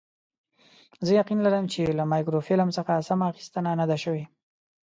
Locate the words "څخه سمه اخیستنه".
2.77-3.71